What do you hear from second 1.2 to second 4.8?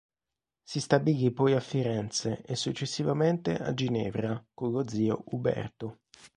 poi a Firenze e successivamente a Ginevra con